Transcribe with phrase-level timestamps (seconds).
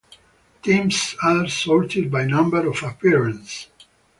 [0.63, 3.67] Teams are sorted by number of appearances.